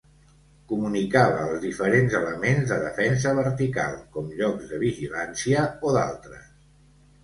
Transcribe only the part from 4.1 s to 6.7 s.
com llocs de vigilància o d'altres.